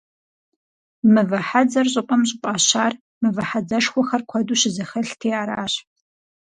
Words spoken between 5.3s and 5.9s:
аращ.